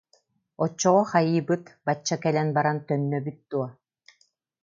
[0.63, 3.67] Оччоҕо хайыыбыт, бачча кэлэн баран төннөбүт дуо